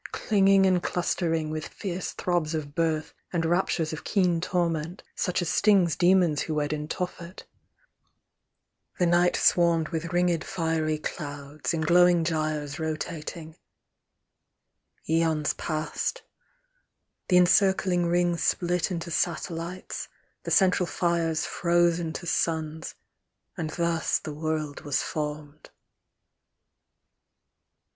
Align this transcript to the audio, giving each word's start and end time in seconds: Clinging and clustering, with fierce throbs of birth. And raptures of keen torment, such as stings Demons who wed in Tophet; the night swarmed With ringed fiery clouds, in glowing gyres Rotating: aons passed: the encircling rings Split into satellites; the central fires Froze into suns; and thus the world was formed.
Clinging 0.13 0.65
and 0.65 0.81
clustering, 0.81 1.51
with 1.51 1.67
fierce 1.67 2.13
throbs 2.13 2.55
of 2.55 2.73
birth. 2.73 3.13
And 3.31 3.45
raptures 3.45 3.93
of 3.93 4.03
keen 4.03 4.41
torment, 4.41 5.03
such 5.13 5.43
as 5.43 5.49
stings 5.49 5.95
Demons 5.95 6.41
who 6.41 6.55
wed 6.55 6.73
in 6.73 6.87
Tophet; 6.87 7.43
the 8.97 9.05
night 9.05 9.35
swarmed 9.35 9.89
With 9.89 10.11
ringed 10.11 10.43
fiery 10.43 10.97
clouds, 10.97 11.71
in 11.71 11.81
glowing 11.81 12.23
gyres 12.23 12.79
Rotating: 12.79 13.57
aons 15.07 15.53
passed: 15.55 16.23
the 17.27 17.37
encircling 17.37 18.07
rings 18.07 18.41
Split 18.43 18.89
into 18.89 19.11
satellites; 19.11 20.07
the 20.41 20.49
central 20.49 20.87
fires 20.87 21.45
Froze 21.45 21.99
into 21.99 22.25
suns; 22.25 22.95
and 23.55 23.69
thus 23.69 24.17
the 24.17 24.33
world 24.33 24.81
was 24.81 25.03
formed. 25.03 25.69